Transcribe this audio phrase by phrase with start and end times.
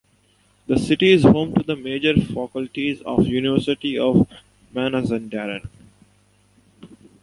[0.65, 4.27] The city is home to the major faculties of the University of
[4.73, 5.69] Mazandaran.